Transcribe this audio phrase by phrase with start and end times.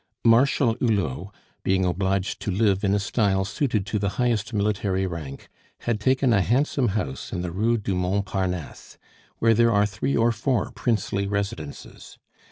[0.25, 1.31] Marshal Hulot,
[1.63, 5.47] being obliged to live in a style suited to the highest military rank,
[5.81, 8.97] had taken a handsome house in the Rue du Mont Parnasse,
[9.37, 12.17] where there are three or four princely residences.